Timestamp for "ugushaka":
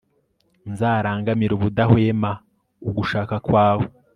2.89-3.35